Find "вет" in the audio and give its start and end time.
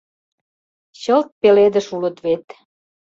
2.25-2.45